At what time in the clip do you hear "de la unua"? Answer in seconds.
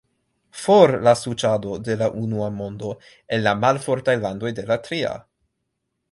1.89-2.47